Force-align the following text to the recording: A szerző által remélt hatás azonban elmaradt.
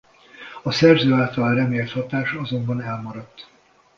A 0.63 0.71
szerző 0.71 1.13
által 1.13 1.53
remélt 1.53 1.91
hatás 1.91 2.33
azonban 2.33 2.81
elmaradt. 2.81 3.47